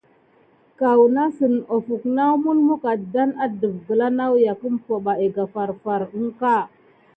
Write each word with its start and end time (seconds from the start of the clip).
Kanasick 0.79 1.55
ofuck 1.75 2.03
na 2.15 2.25
mulmuck 2.41 2.83
adane 2.93 3.35
àlékloe 3.43 4.49
umpay 4.67 4.99
ba 5.05 5.13
dan 5.35 5.47
farfar 5.53 6.01
adan 6.05 6.27
ba. 6.39 6.55